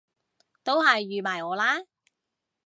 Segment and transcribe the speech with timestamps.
[0.63, 1.83] 都係預埋我啦！